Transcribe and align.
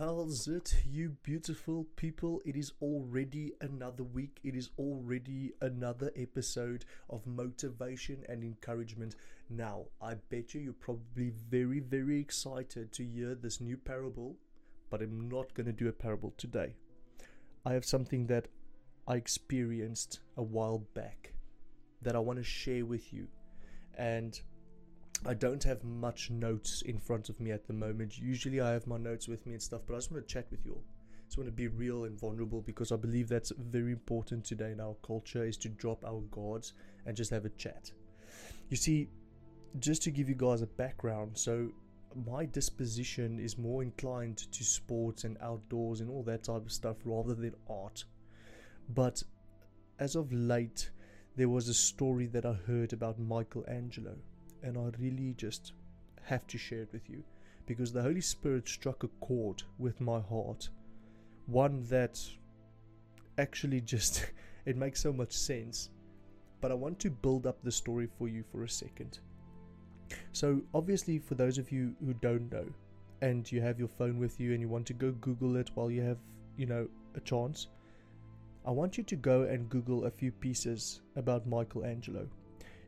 how's 0.00 0.48
it, 0.48 0.74
you 0.90 1.14
beautiful 1.22 1.84
people? 1.96 2.40
It 2.46 2.56
is 2.56 2.72
already 2.80 3.52
another 3.60 4.02
week. 4.02 4.38
It 4.42 4.56
is 4.56 4.70
already 4.78 5.52
another 5.60 6.10
episode 6.16 6.86
of 7.10 7.26
motivation 7.26 8.24
and 8.26 8.42
encouragement. 8.42 9.16
Now, 9.50 9.84
I 10.00 10.14
bet 10.30 10.54
you 10.54 10.62
you're 10.62 10.72
probably 10.72 11.34
very, 11.50 11.80
very 11.80 12.18
excited 12.18 12.92
to 12.92 13.04
hear 13.04 13.34
this 13.34 13.60
new 13.60 13.76
parable, 13.76 14.36
but 14.88 15.02
I'm 15.02 15.28
not 15.28 15.52
going 15.52 15.66
to 15.66 15.72
do 15.72 15.88
a 15.88 15.92
parable 15.92 16.32
today. 16.38 16.76
I 17.66 17.74
have 17.74 17.84
something 17.84 18.26
that 18.28 18.48
I 19.06 19.16
experienced 19.16 20.20
a 20.38 20.42
while 20.42 20.78
back 20.94 21.34
that 22.00 22.16
I 22.16 22.20
want 22.20 22.38
to 22.38 22.44
share 22.44 22.86
with 22.86 23.12
you. 23.12 23.28
And 23.98 24.40
I 25.26 25.34
don't 25.34 25.62
have 25.64 25.84
much 25.84 26.30
notes 26.30 26.82
in 26.82 26.98
front 26.98 27.28
of 27.28 27.40
me 27.40 27.50
at 27.50 27.66
the 27.66 27.74
moment. 27.74 28.18
Usually 28.18 28.60
I 28.60 28.70
have 28.70 28.86
my 28.86 28.96
notes 28.96 29.28
with 29.28 29.44
me 29.46 29.52
and 29.52 29.62
stuff, 29.62 29.82
but 29.86 29.94
I 29.94 29.98
just 29.98 30.10
want 30.10 30.26
to 30.26 30.32
chat 30.32 30.46
with 30.50 30.64
you 30.64 30.72
all. 30.72 30.84
I 31.12 31.26
just 31.26 31.36
want 31.36 31.48
to 31.48 31.52
be 31.52 31.68
real 31.68 32.04
and 32.04 32.18
vulnerable 32.18 32.62
because 32.62 32.90
I 32.90 32.96
believe 32.96 33.28
that's 33.28 33.52
very 33.56 33.92
important 33.92 34.44
today 34.44 34.72
in 34.72 34.80
our 34.80 34.94
culture 35.06 35.44
is 35.44 35.58
to 35.58 35.68
drop 35.68 36.04
our 36.06 36.22
guards 36.30 36.72
and 37.04 37.14
just 37.14 37.30
have 37.30 37.44
a 37.44 37.50
chat. 37.50 37.92
You 38.70 38.76
see, 38.78 39.08
just 39.78 40.02
to 40.04 40.10
give 40.10 40.28
you 40.28 40.34
guys 40.34 40.62
a 40.62 40.66
background, 40.66 41.32
so 41.36 41.70
my 42.26 42.46
disposition 42.46 43.38
is 43.38 43.58
more 43.58 43.82
inclined 43.82 44.38
to 44.52 44.64
sports 44.64 45.24
and 45.24 45.36
outdoors 45.42 46.00
and 46.00 46.08
all 46.10 46.22
that 46.24 46.44
type 46.44 46.64
of 46.64 46.72
stuff 46.72 46.96
rather 47.04 47.34
than 47.34 47.54
art. 47.68 48.04
But 48.88 49.22
as 49.98 50.16
of 50.16 50.32
late, 50.32 50.90
there 51.36 51.50
was 51.50 51.68
a 51.68 51.74
story 51.74 52.26
that 52.28 52.46
I 52.46 52.54
heard 52.54 52.94
about 52.94 53.18
Michelangelo 53.18 54.16
and 54.62 54.76
I 54.78 54.90
really 54.98 55.34
just 55.36 55.72
have 56.22 56.46
to 56.48 56.58
share 56.58 56.82
it 56.82 56.92
with 56.92 57.08
you 57.08 57.22
because 57.66 57.92
the 57.92 58.02
Holy 58.02 58.20
Spirit 58.20 58.68
struck 58.68 59.04
a 59.04 59.08
chord 59.20 59.62
with 59.78 60.00
my 60.00 60.20
heart. 60.20 60.68
One 61.46 61.84
that 61.88 62.20
actually 63.38 63.80
just 63.80 64.26
it 64.66 64.76
makes 64.76 65.00
so 65.00 65.12
much 65.12 65.32
sense. 65.32 65.90
But 66.60 66.70
I 66.70 66.74
want 66.74 66.98
to 67.00 67.10
build 67.10 67.46
up 67.46 67.62
the 67.62 67.72
story 67.72 68.08
for 68.18 68.28
you 68.28 68.44
for 68.52 68.64
a 68.64 68.68
second. 68.68 69.20
So, 70.32 70.60
obviously, 70.74 71.18
for 71.18 71.34
those 71.34 71.56
of 71.56 71.72
you 71.72 71.94
who 72.04 72.12
don't 72.14 72.52
know, 72.52 72.66
and 73.22 73.50
you 73.50 73.60
have 73.60 73.78
your 73.78 73.88
phone 73.88 74.18
with 74.18 74.40
you 74.40 74.52
and 74.52 74.60
you 74.60 74.68
want 74.68 74.86
to 74.86 74.94
go 74.94 75.12
Google 75.12 75.56
it 75.56 75.70
while 75.74 75.90
you 75.90 76.02
have, 76.02 76.18
you 76.56 76.66
know, 76.66 76.88
a 77.14 77.20
chance, 77.20 77.68
I 78.66 78.70
want 78.70 78.98
you 78.98 79.04
to 79.04 79.16
go 79.16 79.42
and 79.42 79.68
Google 79.68 80.04
a 80.04 80.10
few 80.10 80.32
pieces 80.32 81.00
about 81.16 81.46
Michelangelo. 81.46 82.28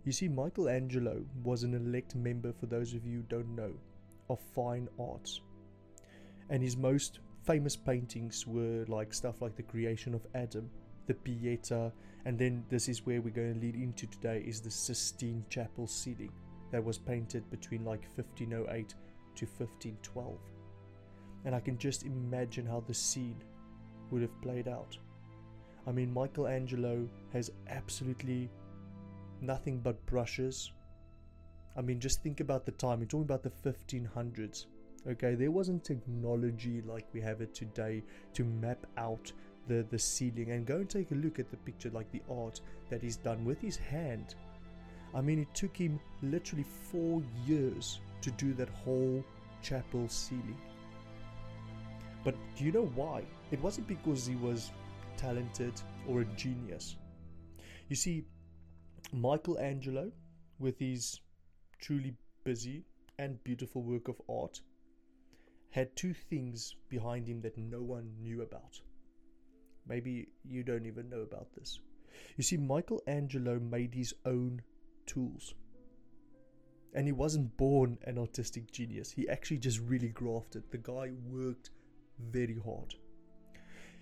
You 0.04 0.12
see, 0.12 0.28
Michelangelo 0.28 1.24
was 1.44 1.62
an 1.62 1.74
elect 1.74 2.16
member, 2.16 2.52
for 2.52 2.66
those 2.66 2.92
of 2.92 3.06
you 3.06 3.18
who 3.18 3.22
don't 3.28 3.54
know, 3.54 3.72
of 4.28 4.40
fine 4.40 4.88
arts. 4.98 5.40
And 6.50 6.62
his 6.62 6.76
most 6.76 7.20
famous 7.44 7.76
paintings 7.76 8.46
were 8.46 8.84
like 8.88 9.14
stuff 9.14 9.40
like 9.40 9.56
the 9.56 9.62
creation 9.62 10.14
of 10.14 10.26
Adam, 10.34 10.68
the 11.06 11.14
Pieta, 11.14 11.92
and 12.24 12.38
then 12.38 12.64
this 12.68 12.88
is 12.88 13.06
where 13.06 13.20
we're 13.20 13.30
going 13.30 13.54
to 13.54 13.60
lead 13.60 13.74
into 13.74 14.06
today 14.06 14.44
is 14.46 14.60
the 14.60 14.70
Sistine 14.70 15.44
Chapel 15.48 15.86
ceiling 15.86 16.32
that 16.70 16.84
was 16.84 16.98
painted 16.98 17.48
between 17.50 17.84
like 17.84 18.02
1508 18.16 18.94
to 19.34 19.46
1512. 19.46 20.38
And 21.44 21.54
I 21.54 21.60
can 21.60 21.78
just 21.78 22.04
imagine 22.04 22.66
how 22.66 22.82
the 22.86 22.94
scene 22.94 23.42
would 24.10 24.22
have 24.22 24.40
played 24.40 24.68
out. 24.68 24.96
I 25.86 25.90
mean, 25.90 26.14
Michelangelo 26.14 27.08
has 27.32 27.50
absolutely 27.68 28.48
nothing 29.42 29.80
but 29.80 30.04
brushes. 30.06 30.72
I 31.76 31.82
mean, 31.82 32.00
just 32.00 32.22
think 32.22 32.40
about 32.40 32.64
the 32.64 32.72
time. 32.72 33.00
You're 33.00 33.08
talking 33.08 33.22
about 33.22 33.42
the 33.42 33.50
1500s. 33.50 34.66
Okay, 35.08 35.34
there 35.34 35.50
wasn't 35.50 35.84
technology 35.84 36.82
like 36.82 37.06
we 37.12 37.20
have 37.20 37.40
it 37.40 37.54
today 37.54 38.04
to 38.34 38.44
map 38.44 38.86
out 38.96 39.32
the, 39.66 39.84
the 39.90 39.98
ceiling 39.98 40.50
and 40.50 40.66
go 40.66 40.76
and 40.76 40.88
take 40.88 41.10
a 41.10 41.16
look 41.16 41.38
at 41.38 41.50
the 41.50 41.56
picture, 41.58 41.90
like 41.90 42.10
the 42.12 42.22
art 42.30 42.60
that 42.88 43.02
he's 43.02 43.16
done 43.16 43.44
with 43.44 43.60
his 43.60 43.76
hand. 43.76 44.34
I 45.14 45.20
mean, 45.20 45.38
it 45.40 45.52
took 45.54 45.76
him 45.76 46.00
literally 46.22 46.64
four 46.90 47.22
years 47.46 48.00
to 48.22 48.30
do 48.32 48.54
that 48.54 48.68
whole 48.68 49.24
chapel 49.60 50.08
ceiling. 50.08 50.58
But 52.24 52.34
do 52.56 52.64
you 52.64 52.72
know 52.72 52.86
why? 52.94 53.24
It 53.50 53.60
wasn't 53.60 53.88
because 53.88 54.26
he 54.26 54.36
was 54.36 54.70
talented 55.16 55.74
or 56.08 56.20
a 56.20 56.24
genius. 56.36 56.96
You 57.88 57.96
see, 57.96 58.24
Michelangelo, 59.12 60.10
with 60.58 60.78
his 60.78 61.20
truly 61.80 62.14
busy 62.44 62.84
and 63.18 63.42
beautiful 63.44 63.82
work 63.82 64.08
of 64.08 64.20
art, 64.28 64.60
had 65.70 65.94
two 65.96 66.14
things 66.14 66.76
behind 66.88 67.26
him 67.26 67.40
that 67.40 67.56
no 67.58 67.82
one 67.82 68.10
knew 68.20 68.42
about. 68.42 68.80
Maybe 69.86 70.28
you 70.44 70.62
don't 70.62 70.86
even 70.86 71.08
know 71.08 71.20
about 71.20 71.48
this. 71.54 71.80
You 72.36 72.44
see, 72.44 72.56
Michelangelo 72.56 73.58
made 73.58 73.94
his 73.94 74.14
own 74.24 74.62
tools. 75.06 75.54
And 76.94 77.06
he 77.06 77.12
wasn't 77.12 77.56
born 77.56 77.98
an 78.04 78.18
artistic 78.18 78.70
genius. 78.70 79.10
He 79.10 79.28
actually 79.28 79.58
just 79.58 79.80
really 79.80 80.10
grafted. 80.10 80.64
The 80.70 80.78
guy 80.78 81.10
worked 81.26 81.70
very 82.18 82.58
hard. 82.64 82.94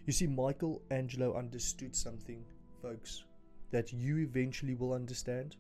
You 0.07 0.13
see, 0.13 0.27
Michelangelo 0.27 1.37
understood 1.37 1.95
something, 1.95 2.45
folks 2.83 3.25
that 3.71 3.93
you 3.93 4.19
eventually 4.19 4.75
will 4.75 4.93
understand 4.93 5.57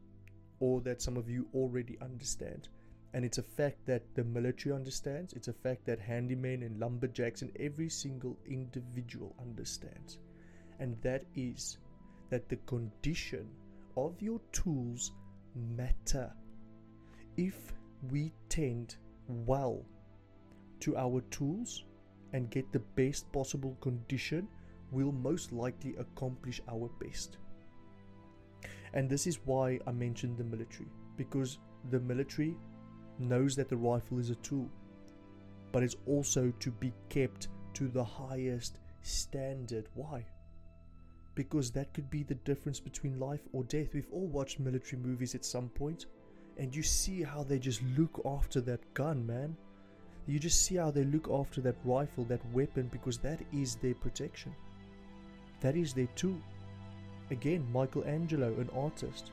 or 0.59 0.81
that 0.83 1.03
some 1.03 1.17
of 1.17 1.29
you 1.29 1.47
already 1.55 1.97
understand. 2.01 2.69
And 3.13 3.25
it's 3.25 3.39
a 3.39 3.43
fact 3.43 3.87
that 3.87 4.03
the 4.15 4.23
military 4.23 4.75
understands, 4.75 5.33
it's 5.33 5.49
a 5.49 5.53
fact 5.53 5.85
that 5.87 6.01
handymen 6.01 6.65
and 6.65 6.79
lumberjacks 6.79 7.43
and 7.43 7.51
every 7.59 7.89
single 7.89 8.37
individual 8.47 9.35
understands. 9.41 10.19
And 10.79 10.97
that 11.03 11.25
is 11.35 11.79
that 12.31 12.49
the 12.49 12.57
condition 12.67 13.49
of 13.97 14.21
your 14.21 14.41
tools 14.53 15.13
matter. 15.77 16.33
If 17.37 17.73
we 18.11 18.33
tend 18.49 18.97
well 19.27 19.85
to 20.81 20.97
our 20.97 21.21
tools 21.31 21.85
and 22.33 22.51
get 22.51 22.73
the 22.73 22.79
best 22.79 23.31
possible 23.33 23.77
condition, 23.81 24.47
we'll 24.93 25.13
most 25.13 25.53
likely 25.53 25.97
accomplish 25.97 26.61
our 26.69 26.89
best. 27.01 27.39
And 28.95 29.09
this 29.09 29.27
is 29.27 29.39
why 29.45 29.79
I 29.87 29.93
mentioned 29.93 30.37
the 30.37 30.45
military, 30.45 30.89
because 31.17 31.59
the 31.91 32.01
military 32.01 32.57
knows 33.19 33.55
that 33.57 33.69
the 33.69 33.77
rifle 33.77 34.19
is 34.19 34.31
a 34.31 34.35
tool, 34.37 34.69
but 35.73 35.83
it's 35.83 35.97
also 36.07 36.53
to 36.59 36.71
be 36.71 36.93
kept 37.09 37.49
to 37.75 37.89
the 37.89 38.03
highest 38.03 38.79
standard. 39.03 39.87
Why? 39.95 40.25
Because 41.37 41.71
that 41.71 41.93
could 41.95 42.11
be 42.11 42.25
the 42.25 42.35
difference 42.35 42.81
between 42.81 43.21
life 43.21 43.43
or 43.53 43.63
death. 43.65 43.95
We've 43.95 44.11
all 44.13 44.27
watched 44.27 44.59
military 44.59 45.01
movies 45.01 45.35
at 45.35 45.45
some 45.45 45.69
point, 45.69 46.07
and 46.59 46.75
you 46.75 46.83
see 46.83 47.23
how 47.23 47.45
they 47.45 47.59
just 47.59 47.83
look 47.97 48.21
after 48.25 48.61
that 48.63 48.93
gun, 48.95 49.25
man. 49.27 49.57
You 50.27 50.39
just 50.39 50.65
see 50.67 50.77
how 50.77 50.91
they 50.91 51.05
look 51.05 51.31
after 51.31 51.61
that 51.61 51.77
rifle, 51.85 52.25
that 52.25 52.45
weapon, 52.53 52.89
because 52.93 53.19
that 53.19 53.41
is 53.53 53.77
their 53.77 53.95
protection. 53.95 54.55
That 55.61 55.77
is 55.77 55.95
their 55.95 56.09
tool. 56.17 56.41
Again, 57.31 57.67
Michelangelo, 57.73 58.49
an 58.59 58.71
artist. 58.75 59.31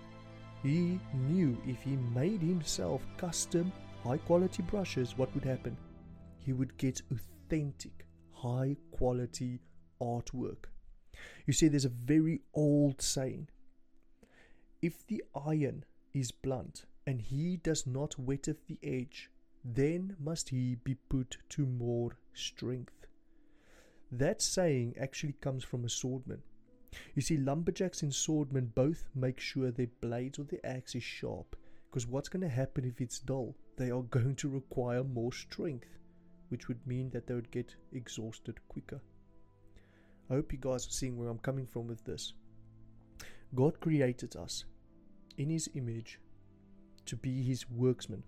He 0.63 0.99
knew 1.13 1.57
if 1.65 1.81
he 1.81 1.95
made 2.13 2.41
himself 2.41 3.01
custom, 3.17 3.71
high 4.03 4.17
quality 4.17 4.63
brushes, 4.63 5.17
what 5.17 5.33
would 5.33 5.45
happen? 5.45 5.77
He 6.39 6.53
would 6.53 6.77
get 6.77 7.01
authentic, 7.11 8.05
high 8.31 8.75
quality 8.91 9.59
artwork. 10.01 10.65
You 11.45 11.53
see, 11.53 11.67
there's 11.67 11.85
a 11.85 11.89
very 11.89 12.41
old 12.53 13.01
saying 13.01 13.49
if 14.81 15.05
the 15.07 15.23
iron 15.35 15.83
is 16.13 16.31
blunt 16.31 16.85
and 17.05 17.21
he 17.21 17.57
does 17.57 17.87
not 17.87 18.13
whetteth 18.13 18.67
the 18.67 18.79
edge, 18.83 19.29
then 19.63 20.15
must 20.19 20.49
he 20.49 20.75
be 20.75 20.95
put 21.09 21.37
to 21.49 21.65
more 21.65 22.17
strength. 22.33 23.07
That 24.11 24.41
saying 24.41 24.95
actually 24.99 25.33
comes 25.33 25.63
from 25.63 25.83
a 25.83 25.87
swordman. 25.87 26.41
You 27.15 27.21
see, 27.21 27.37
lumberjacks 27.37 28.01
and 28.03 28.11
swordmen 28.11 28.73
both 28.75 29.07
make 29.15 29.39
sure 29.39 29.71
their 29.71 29.87
blades 30.01 30.39
or 30.39 30.43
their 30.43 30.65
axe 30.65 30.95
is 30.95 31.03
sharp, 31.03 31.55
because 31.89 32.07
what's 32.07 32.29
going 32.29 32.41
to 32.41 32.49
happen 32.49 32.85
if 32.85 33.01
it's 33.01 33.19
dull? 33.19 33.55
They 33.77 33.91
are 33.91 34.03
going 34.03 34.35
to 34.37 34.49
require 34.49 35.03
more 35.03 35.31
strength, 35.31 35.97
which 36.49 36.67
would 36.67 36.85
mean 36.85 37.09
that 37.11 37.27
they 37.27 37.33
would 37.33 37.51
get 37.51 37.75
exhausted 37.91 38.59
quicker. 38.67 39.01
I 40.29 40.33
hope 40.33 40.51
you 40.51 40.59
guys 40.59 40.87
are 40.87 40.91
seeing 40.91 41.17
where 41.17 41.29
I'm 41.29 41.39
coming 41.39 41.65
from 41.65 41.87
with 41.87 42.03
this. 42.03 42.33
God 43.55 43.79
created 43.79 44.35
us 44.35 44.65
in 45.37 45.49
His 45.49 45.69
image 45.75 46.19
to 47.05 47.15
be 47.15 47.43
His 47.43 47.65
worksmen 47.65 48.23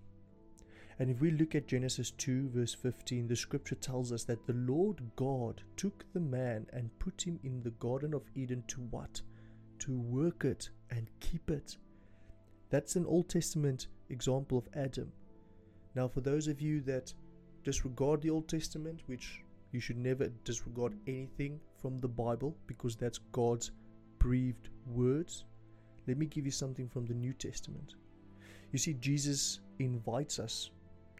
and 1.00 1.10
if 1.10 1.20
we 1.20 1.30
look 1.30 1.54
at 1.54 1.66
Genesis 1.66 2.10
2, 2.12 2.50
verse 2.50 2.74
15, 2.74 3.26
the 3.26 3.34
scripture 3.34 3.74
tells 3.74 4.12
us 4.12 4.22
that 4.24 4.46
the 4.46 4.52
Lord 4.52 5.00
God 5.16 5.62
took 5.76 6.04
the 6.12 6.20
man 6.20 6.66
and 6.74 6.96
put 6.98 7.22
him 7.22 7.40
in 7.42 7.62
the 7.62 7.70
Garden 7.70 8.12
of 8.12 8.28
Eden 8.34 8.62
to 8.68 8.82
what? 8.90 9.22
To 9.78 9.98
work 9.98 10.44
it 10.44 10.68
and 10.90 11.08
keep 11.20 11.50
it. 11.50 11.78
That's 12.68 12.96
an 12.96 13.06
Old 13.06 13.30
Testament 13.30 13.88
example 14.10 14.58
of 14.58 14.68
Adam. 14.74 15.10
Now, 15.94 16.06
for 16.06 16.20
those 16.20 16.46
of 16.48 16.60
you 16.60 16.82
that 16.82 17.14
disregard 17.64 18.20
the 18.20 18.30
Old 18.30 18.46
Testament, 18.46 19.00
which 19.06 19.42
You 19.72 19.80
should 19.80 19.98
never 19.98 20.28
disregard 20.44 20.94
anything 21.06 21.60
from 21.80 21.98
the 21.98 22.08
Bible 22.08 22.56
because 22.66 22.96
that's 22.96 23.18
God's 23.32 23.70
breathed 24.18 24.68
words. 24.86 25.44
Let 26.08 26.18
me 26.18 26.26
give 26.26 26.44
you 26.44 26.50
something 26.50 26.88
from 26.88 27.06
the 27.06 27.14
New 27.14 27.32
Testament. 27.32 27.94
You 28.72 28.78
see, 28.78 28.94
Jesus 28.94 29.60
invites 29.78 30.38
us 30.38 30.70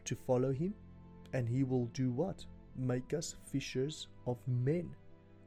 to 0.05 0.15
follow 0.15 0.51
him, 0.51 0.73
and 1.33 1.47
he 1.47 1.63
will 1.63 1.85
do 1.87 2.11
what? 2.11 2.45
Make 2.75 3.13
us 3.13 3.35
fishers 3.51 4.07
of 4.27 4.37
men. 4.47 4.89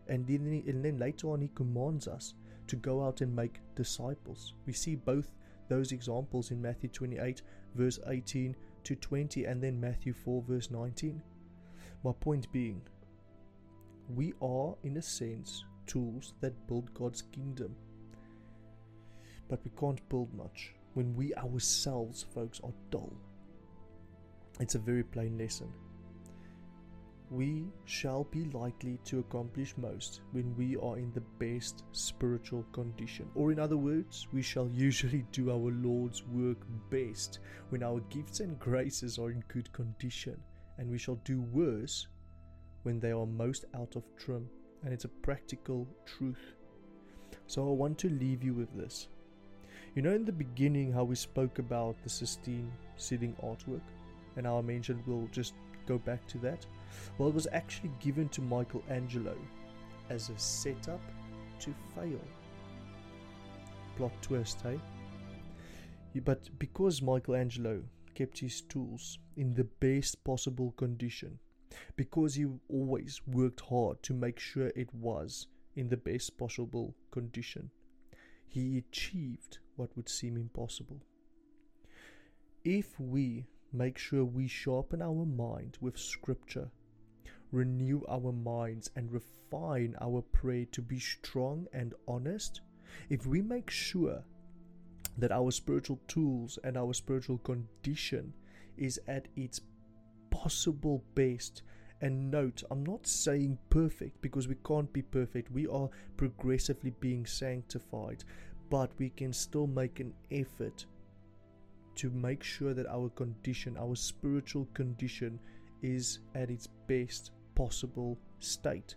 And 0.08 0.26
then, 0.26 0.62
and 0.66 0.84
then 0.84 0.98
later 0.98 1.30
on, 1.30 1.40
he 1.40 1.50
commands 1.54 2.08
us 2.08 2.34
to 2.66 2.76
go 2.76 3.04
out 3.04 3.20
and 3.20 3.34
make 3.34 3.60
disciples. 3.74 4.54
We 4.66 4.72
see 4.72 4.96
both 4.96 5.28
those 5.68 5.92
examples 5.92 6.50
in 6.50 6.60
Matthew 6.60 6.90
28, 6.90 7.42
verse 7.74 7.98
18 8.06 8.54
to 8.84 8.94
20, 8.94 9.44
and 9.44 9.62
then 9.62 9.80
Matthew 9.80 10.12
4, 10.12 10.42
verse 10.46 10.70
19. 10.70 11.22
My 12.02 12.12
point 12.12 12.50
being, 12.52 12.82
we 14.14 14.34
are, 14.42 14.74
in 14.82 14.98
a 14.98 15.02
sense, 15.02 15.64
tools 15.86 16.34
that 16.40 16.66
build 16.66 16.92
God's 16.92 17.22
kingdom. 17.22 17.74
But 19.48 19.60
we 19.64 19.70
can't 19.78 20.06
build 20.08 20.34
much 20.34 20.74
when 20.94 21.14
we 21.14 21.34
ourselves, 21.34 22.24
folks, 22.34 22.60
are 22.62 22.72
dull. 22.90 23.12
It's 24.60 24.76
a 24.76 24.78
very 24.78 25.02
plain 25.02 25.36
lesson. 25.36 25.72
We 27.30 27.64
shall 27.86 28.24
be 28.24 28.44
likely 28.52 29.00
to 29.06 29.18
accomplish 29.18 29.74
most 29.76 30.20
when 30.30 30.54
we 30.56 30.76
are 30.76 30.96
in 30.96 31.12
the 31.12 31.22
best 31.40 31.82
spiritual 31.90 32.64
condition. 32.70 33.28
Or, 33.34 33.50
in 33.50 33.58
other 33.58 33.76
words, 33.76 34.28
we 34.32 34.42
shall 34.42 34.68
usually 34.68 35.26
do 35.32 35.50
our 35.50 35.72
Lord's 35.72 36.22
work 36.26 36.58
best 36.90 37.40
when 37.70 37.82
our 37.82 37.98
gifts 38.10 38.38
and 38.38 38.56
graces 38.60 39.18
are 39.18 39.30
in 39.30 39.42
good 39.48 39.72
condition, 39.72 40.40
and 40.78 40.88
we 40.88 40.98
shall 40.98 41.18
do 41.24 41.40
worse 41.40 42.06
when 42.84 43.00
they 43.00 43.10
are 43.10 43.26
most 43.26 43.64
out 43.74 43.96
of 43.96 44.04
trim. 44.16 44.48
And 44.84 44.92
it's 44.92 45.06
a 45.06 45.08
practical 45.26 45.88
truth. 46.06 46.54
So, 47.48 47.68
I 47.68 47.72
want 47.72 47.98
to 47.98 48.08
leave 48.10 48.44
you 48.44 48.54
with 48.54 48.72
this. 48.76 49.08
You 49.96 50.02
know, 50.02 50.14
in 50.14 50.24
the 50.24 50.32
beginning, 50.32 50.92
how 50.92 51.04
we 51.04 51.16
spoke 51.16 51.58
about 51.58 51.96
the 52.04 52.10
Sistine 52.10 52.70
sitting 52.96 53.34
artwork, 53.42 53.80
and 54.36 54.46
how 54.46 54.58
I 54.58 54.62
mentioned 54.62 55.02
we'll 55.06 55.28
just 55.32 55.54
go 55.86 55.98
back 55.98 56.26
to 56.28 56.38
that. 56.38 56.66
Well, 57.18 57.28
it 57.28 57.34
was 57.34 57.48
actually 57.52 57.90
given 58.00 58.28
to 58.30 58.40
Michelangelo 58.40 59.36
as 60.10 60.30
a 60.30 60.38
setup 60.38 61.00
to 61.60 61.74
fail. 61.94 62.20
Plot 63.96 64.12
twist, 64.22 64.60
hey? 64.62 64.80
But 66.24 66.48
because 66.58 67.02
Michelangelo 67.02 67.82
kept 68.14 68.38
his 68.38 68.60
tools 68.60 69.18
in 69.36 69.54
the 69.54 69.64
best 69.64 70.22
possible 70.24 70.72
condition, 70.76 71.38
because 71.96 72.36
he 72.36 72.46
always 72.68 73.20
worked 73.26 73.60
hard 73.60 74.02
to 74.04 74.14
make 74.14 74.38
sure 74.38 74.68
it 74.76 74.94
was 74.94 75.48
in 75.74 75.88
the 75.88 75.96
best 75.96 76.38
possible 76.38 76.94
condition, 77.10 77.70
he 78.46 78.78
achieved 78.78 79.58
what 79.74 79.96
would 79.96 80.08
seem 80.08 80.36
impossible. 80.36 81.00
If 82.64 82.98
we 83.00 83.46
make 83.74 83.98
sure 83.98 84.24
we 84.24 84.46
sharpen 84.46 85.02
our 85.02 85.26
mind 85.26 85.76
with 85.80 85.98
Scripture, 85.98 86.70
renew 87.50 88.02
our 88.08 88.32
minds, 88.32 88.90
and 88.96 89.12
refine 89.12 89.96
our 90.00 90.22
prayer 90.22 90.64
to 90.72 90.80
be 90.80 90.98
strong 90.98 91.66
and 91.72 91.94
honest, 92.06 92.60
if 93.10 93.26
we 93.26 93.42
make 93.42 93.70
sure 93.70 94.22
that 95.18 95.32
our 95.32 95.50
spiritual 95.50 96.00
tools 96.08 96.58
and 96.64 96.76
our 96.76 96.92
spiritual 96.94 97.38
condition 97.38 98.32
is 98.76 99.00
at 99.08 99.28
its 99.36 99.60
possible 100.30 101.04
best. 101.14 101.62
And 102.00 102.30
note, 102.30 102.62
I'm 102.70 102.84
not 102.84 103.06
saying 103.06 103.58
perfect 103.70 104.20
because 104.20 104.48
we 104.48 104.56
can't 104.66 104.92
be 104.92 105.02
perfect. 105.02 105.50
We 105.50 105.66
are 105.66 105.88
progressively 106.16 106.92
being 107.00 107.24
sanctified, 107.24 108.24
but 108.68 108.90
we 108.98 109.10
can 109.10 109.32
still 109.32 109.66
make 109.66 110.00
an 110.00 110.12
effort 110.30 110.86
to 111.96 112.10
make 112.10 112.42
sure 112.42 112.74
that 112.74 112.86
our 112.86 113.08
condition, 113.10 113.76
our 113.78 113.94
spiritual 113.94 114.68
condition, 114.74 115.38
is 115.82 116.20
at 116.34 116.50
its 116.50 116.68
best 116.86 117.32
possible 117.54 118.18
state. 118.40 118.96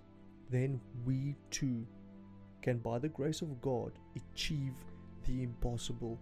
Then 0.49 0.79
we 1.05 1.35
too 1.51 1.85
can, 2.61 2.77
by 2.79 2.99
the 2.99 3.09
grace 3.09 3.41
of 3.41 3.61
God, 3.61 3.91
achieve 4.15 4.73
the 5.25 5.43
impossible. 5.43 6.19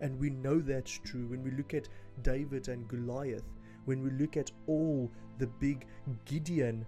And 0.00 0.18
we 0.18 0.30
know 0.30 0.58
that's 0.58 0.98
true 1.04 1.26
when 1.26 1.44
we 1.44 1.52
look 1.52 1.74
at 1.74 1.88
David 2.22 2.68
and 2.68 2.88
Goliath, 2.88 3.44
when 3.84 4.02
we 4.02 4.10
look 4.10 4.36
at 4.36 4.50
all 4.66 5.10
the 5.38 5.46
big 5.46 5.86
Gideon, 6.24 6.86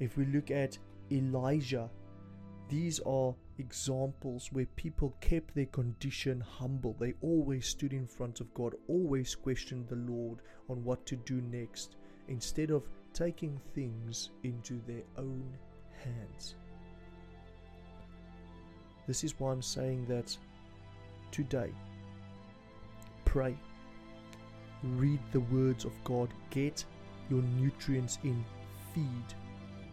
if 0.00 0.16
we 0.16 0.26
look 0.26 0.50
at 0.50 0.78
Elijah, 1.10 1.90
these 2.68 3.00
are 3.00 3.34
examples 3.58 4.50
where 4.52 4.66
people 4.76 5.14
kept 5.20 5.54
their 5.54 5.66
condition 5.66 6.40
humble. 6.40 6.94
They 6.98 7.14
always 7.22 7.66
stood 7.66 7.92
in 7.92 8.06
front 8.06 8.40
of 8.40 8.52
God, 8.54 8.74
always 8.88 9.34
questioned 9.34 9.88
the 9.88 9.96
Lord 9.96 10.38
on 10.68 10.84
what 10.84 11.06
to 11.06 11.16
do 11.16 11.40
next, 11.50 11.96
instead 12.28 12.70
of 12.70 12.88
taking 13.14 13.60
things 13.74 14.30
into 14.44 14.80
their 14.86 15.02
own 15.16 15.56
hands. 16.04 16.56
This 19.06 19.24
is 19.24 19.38
why 19.40 19.52
I'm 19.52 19.62
saying 19.62 20.04
that 20.06 20.36
today, 21.30 21.72
pray, 23.24 23.56
read 24.82 25.20
the 25.32 25.40
words 25.40 25.84
of 25.86 25.92
God, 26.04 26.28
get 26.50 26.84
your 27.30 27.42
nutrients 27.42 28.18
in, 28.24 28.44
feed 28.94 29.34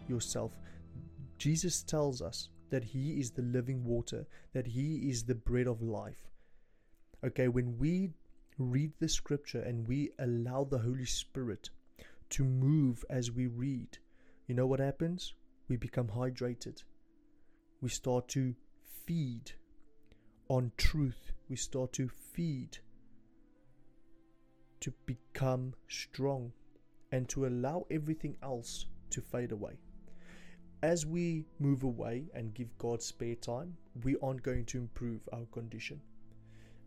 yourself. 0.09 0.51
Jesus 1.37 1.81
tells 1.81 2.21
us 2.21 2.49
that 2.69 2.83
He 2.83 3.19
is 3.19 3.31
the 3.31 3.41
living 3.41 3.83
water, 3.83 4.25
that 4.53 4.67
He 4.67 5.09
is 5.09 5.23
the 5.23 5.35
bread 5.35 5.67
of 5.67 5.81
life. 5.81 6.29
Okay, 7.25 7.47
when 7.47 7.77
we 7.77 8.11
read 8.57 8.93
the 8.99 9.09
scripture 9.09 9.61
and 9.61 9.87
we 9.87 10.11
allow 10.19 10.63
the 10.63 10.79
Holy 10.79 11.05
Spirit 11.05 11.69
to 12.29 12.43
move 12.43 13.03
as 13.09 13.31
we 13.31 13.47
read, 13.47 13.97
you 14.47 14.55
know 14.55 14.67
what 14.67 14.79
happens? 14.79 15.33
We 15.67 15.77
become 15.77 16.07
hydrated. 16.07 16.83
We 17.81 17.89
start 17.89 18.27
to 18.29 18.55
feed 19.05 19.51
on 20.47 20.71
truth. 20.77 21.31
We 21.49 21.55
start 21.55 21.93
to 21.93 22.09
feed 22.33 22.77
to 24.81 24.93
become 25.05 25.73
strong 25.87 26.51
and 27.11 27.27
to 27.29 27.47
allow 27.47 27.85
everything 27.89 28.37
else 28.43 28.85
to 29.09 29.21
fade 29.21 29.51
away 29.51 29.79
as 30.81 31.05
we 31.05 31.45
move 31.59 31.83
away 31.83 32.25
and 32.33 32.53
give 32.53 32.77
God 32.77 33.01
spare 33.01 33.35
time, 33.35 33.75
we 34.03 34.15
aren't 34.21 34.43
going 34.43 34.65
to 34.65 34.77
improve 34.77 35.21
our 35.31 35.45
condition. 35.51 36.01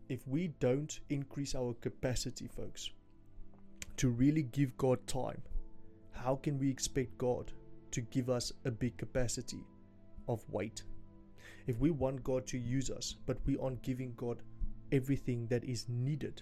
If 0.07 0.27
we 0.27 0.49
don't 0.59 0.99
increase 1.09 1.55
our 1.55 1.73
capacity, 1.81 2.47
folks, 2.47 2.91
to 3.97 4.09
really 4.09 4.43
give 4.43 4.77
God 4.77 5.05
time, 5.07 5.41
how 6.11 6.35
can 6.35 6.57
we 6.59 6.69
expect 6.69 7.17
God 7.17 7.51
to 7.91 8.01
give 8.01 8.29
us 8.29 8.51
a 8.65 8.71
big 8.71 8.97
capacity 8.97 9.63
of 10.27 10.43
weight? 10.49 10.83
If 11.67 11.77
we 11.79 11.91
want 11.91 12.23
God 12.23 12.47
to 12.47 12.57
use 12.57 12.89
us, 12.89 13.15
but 13.25 13.37
we 13.45 13.57
aren't 13.57 13.83
giving 13.83 14.13
God 14.15 14.41
everything 14.91 15.47
that 15.47 15.63
is 15.63 15.87
needed 15.87 16.41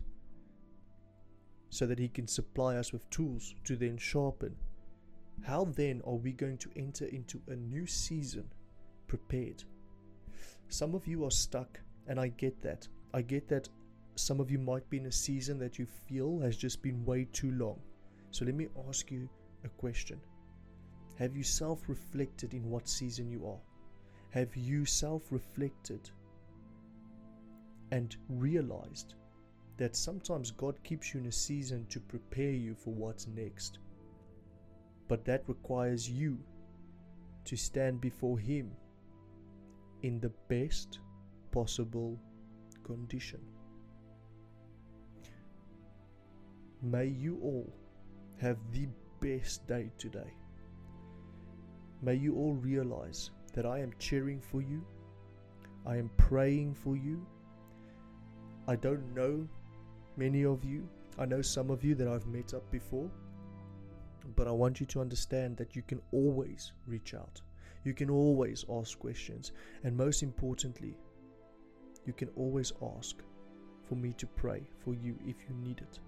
so 1.69 1.85
that 1.85 1.99
He 1.99 2.07
can 2.07 2.27
supply 2.27 2.77
us 2.77 2.93
with 2.93 3.09
tools 3.09 3.55
to 3.65 3.75
then 3.75 3.97
sharpen 3.97 4.55
how 5.43 5.65
then 5.65 6.01
are 6.05 6.15
we 6.15 6.31
going 6.33 6.57
to 6.57 6.69
enter 6.75 7.05
into 7.05 7.41
a 7.47 7.55
new 7.55 7.85
season 7.85 8.45
prepared? 9.07 9.63
Some 10.69 10.93
of 10.93 11.07
you 11.07 11.25
are 11.25 11.31
stuck, 11.31 11.79
and 12.07 12.19
I 12.19 12.29
get 12.29 12.61
that. 12.61 12.87
I 13.13 13.21
get 13.21 13.47
that 13.49 13.69
some 14.17 14.39
of 14.39 14.49
you 14.49 14.57
might 14.57 14.89
be 14.89 14.97
in 14.97 15.05
a 15.05 15.11
season 15.11 15.59
that 15.59 15.77
you 15.77 15.85
feel 15.85 16.39
has 16.39 16.57
just 16.57 16.81
been 16.81 17.05
way 17.05 17.25
too 17.31 17.51
long. 17.51 17.79
So 18.31 18.45
let 18.45 18.55
me 18.55 18.67
ask 18.87 19.11
you 19.11 19.29
a 19.63 19.69
question 19.69 20.19
Have 21.15 21.37
you 21.37 21.43
self 21.43 21.87
reflected 21.87 22.53
in 22.53 22.69
what 22.69 22.89
season 22.89 23.29
you 23.29 23.47
are? 23.47 23.59
Have 24.31 24.55
you 24.55 24.85
self 24.85 25.31
reflected 25.31 26.09
and 27.91 28.15
realized 28.27 29.13
that 29.77 29.95
sometimes 29.95 30.51
God 30.51 30.83
keeps 30.83 31.13
you 31.13 31.19
in 31.19 31.27
a 31.27 31.31
season 31.31 31.85
to 31.89 31.99
prepare 31.99 32.51
you 32.51 32.73
for 32.73 32.93
what's 32.93 33.27
next? 33.27 33.79
But 35.07 35.25
that 35.25 35.43
requires 35.47 36.09
you 36.09 36.37
to 37.45 37.55
stand 37.55 38.01
before 38.01 38.37
Him 38.37 38.71
in 40.01 40.19
the 40.19 40.31
best 40.49 40.99
possible 41.51 42.19
condition. 42.83 43.39
May 46.81 47.07
you 47.07 47.39
all 47.41 47.73
have 48.39 48.57
the 48.71 48.87
best 49.19 49.65
day 49.67 49.89
today. 49.97 50.33
May 52.01 52.15
you 52.15 52.35
all 52.35 52.53
realize 52.53 53.31
that 53.53 53.65
I 53.65 53.79
am 53.79 53.91
cheering 53.97 54.39
for 54.39 54.61
you. 54.61 54.85
I 55.85 55.97
am 55.97 56.09
praying 56.17 56.75
for 56.75 56.95
you. 56.95 57.25
I 58.67 58.75
don't 58.75 59.15
know 59.15 59.47
many 60.17 60.45
of 60.45 60.63
you. 60.63 60.87
I 61.17 61.25
know 61.25 61.41
some 61.41 61.71
of 61.71 61.83
you 61.83 61.95
that 61.95 62.07
I've 62.07 62.27
met 62.27 62.53
up 62.53 62.69
before. 62.71 63.09
But 64.35 64.47
I 64.47 64.51
want 64.51 64.79
you 64.79 64.85
to 64.87 65.01
understand 65.01 65.57
that 65.57 65.75
you 65.75 65.81
can 65.81 66.01
always 66.11 66.73
reach 66.85 67.13
out. 67.13 67.41
You 67.83 67.93
can 67.93 68.09
always 68.09 68.65
ask 68.69 68.99
questions. 68.99 69.51
And 69.83 69.95
most 69.95 70.21
importantly, 70.21 70.97
you 72.05 72.13
can 72.13 72.29
always 72.35 72.73
ask 72.97 73.15
for 73.87 73.95
me 73.95 74.13
to 74.17 74.27
pray 74.27 74.67
for 74.83 74.93
you 74.93 75.15
if 75.25 75.35
you 75.47 75.55
need 75.63 75.79
it. 75.79 75.99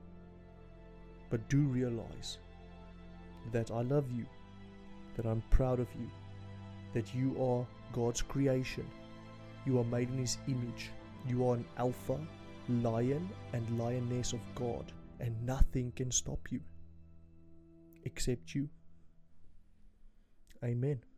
But 1.29 1.47
do 1.47 1.61
realize 1.61 2.39
that 3.51 3.71
I 3.71 3.81
love 3.81 4.11
you, 4.11 4.25
that 5.15 5.25
I'm 5.25 5.43
proud 5.49 5.79
of 5.79 5.87
you, 5.97 6.09
that 6.93 7.13
you 7.15 7.35
are 7.41 7.65
God's 7.93 8.21
creation. 8.21 8.85
You 9.65 9.79
are 9.79 9.85
made 9.85 10.09
in 10.09 10.17
His 10.17 10.37
image. 10.47 10.89
You 11.27 11.47
are 11.47 11.55
an 11.55 11.65
alpha, 11.77 12.19
lion, 12.67 13.29
and 13.53 13.79
lioness 13.79 14.33
of 14.33 14.39
God, 14.55 14.91
and 15.19 15.45
nothing 15.45 15.93
can 15.95 16.11
stop 16.11 16.51
you 16.51 16.59
except 18.09 18.55
you. 18.55 18.69
Amen. 20.63 21.08